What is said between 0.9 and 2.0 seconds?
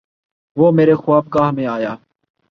خواب گاہ میں آیا